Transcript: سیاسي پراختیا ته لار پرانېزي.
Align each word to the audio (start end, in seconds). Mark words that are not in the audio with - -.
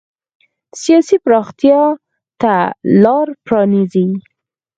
سیاسي 0.81 1.17
پراختیا 1.25 1.79
ته 2.41 2.53
لار 3.03 3.27
پرانېزي. 3.45 4.05